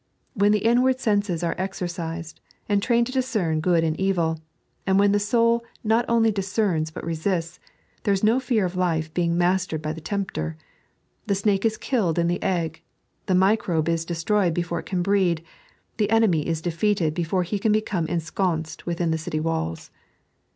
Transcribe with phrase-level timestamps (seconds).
[0.33, 4.39] When the inward senses are e:cercised, and trained to discern good and evil,
[4.87, 7.59] and when the soul not only discerns but resists,
[8.01, 10.57] there is no fear of the life being mastered by the tempter.
[11.27, 12.81] The snake is killed in the egg;
[13.27, 15.43] the microbe is destroyed before it can breed;
[15.97, 19.91] the enemy is defeated before he can become ensconced within the city walls.